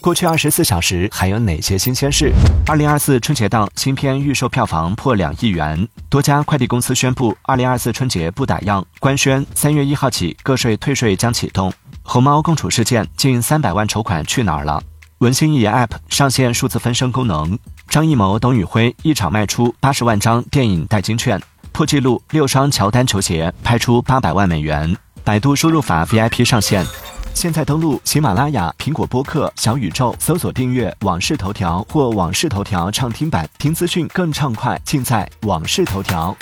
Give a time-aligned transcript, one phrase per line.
[0.00, 2.32] 过去二十四小时还有哪些新鲜事？
[2.66, 8.84] 二零二四春节档新片预售票房破两亿元，多家快递公司宣布二零二四春节不打烊。
[9.00, 11.72] 官宣三月一号起个税退税将启动。
[12.06, 14.80] 熊猫共处事件近三百万筹款去哪儿了？
[15.18, 17.58] 文心一言 App 上线数字分身功能。
[17.88, 21.42] 张艺谋、董宇辉一场卖出八十万张电影代金券，
[21.72, 24.96] 破纪录六双乔丹球鞋拍出八百万美元。
[25.24, 26.86] 百度输入法 VIP 上线。
[27.38, 36.36] 现在登录喜马拉雅、苹果播客、小宇宙，搜索订阅“往事头条”或“往事头条畅听版”，听资讯更畅快，尽在“往事头条”。